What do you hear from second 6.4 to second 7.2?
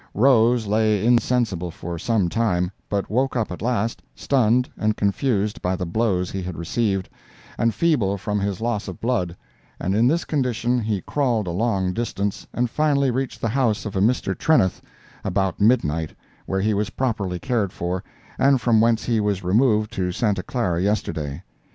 had received,